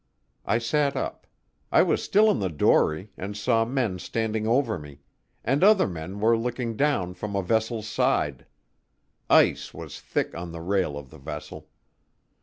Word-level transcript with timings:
I 0.47 0.57
sat 0.57 0.95
up. 0.95 1.27
I 1.71 1.83
was 1.83 2.01
still 2.03 2.31
in 2.31 2.39
the 2.39 2.49
dory, 2.49 3.11
and 3.19 3.37
saw 3.37 3.65
men 3.65 3.99
standing 3.99 4.47
over 4.47 4.79
me; 4.79 5.01
and 5.43 5.63
other 5.63 5.85
men 5.85 6.19
were 6.19 6.35
looking 6.35 6.75
down 6.75 7.13
from 7.13 7.35
a 7.35 7.43
vessel's 7.43 7.85
side. 7.87 8.47
Ice 9.29 9.75
was 9.75 9.99
thick 10.01 10.33
on 10.35 10.53
the 10.53 10.61
rail 10.61 10.97
of 10.97 11.11
the 11.11 11.19
vessel. 11.19 11.69